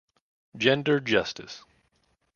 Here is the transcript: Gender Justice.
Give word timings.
Gender 0.57 0.99
Justice. 0.99 1.63